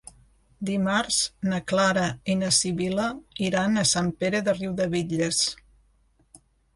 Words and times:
Dimarts 0.67 1.17
na 1.49 1.57
Clara 1.71 2.05
i 2.33 2.37
na 2.39 2.49
Sibil·la 2.59 3.05
iran 3.49 3.81
a 3.81 3.83
Sant 3.91 4.09
Pere 4.23 4.41
de 4.49 4.57
Riudebitlles. 4.57 5.43